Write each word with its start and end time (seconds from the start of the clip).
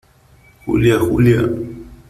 Julia, 0.65 0.97
Julia. 0.97 1.45